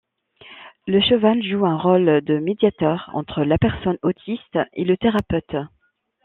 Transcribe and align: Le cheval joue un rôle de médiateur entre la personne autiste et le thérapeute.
Le 0.87 0.99
cheval 0.99 1.43
joue 1.43 1.67
un 1.67 1.77
rôle 1.77 2.21
de 2.21 2.39
médiateur 2.39 3.11
entre 3.13 3.43
la 3.43 3.59
personne 3.59 3.99
autiste 4.01 4.57
et 4.73 4.83
le 4.83 4.97
thérapeute. 4.97 5.53